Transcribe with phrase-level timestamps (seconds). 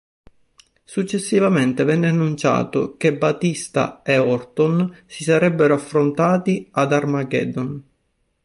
[0.83, 7.83] Successivamente, venne annunciato che Batista e Orton si sarebbero affrontati ad Armageddon.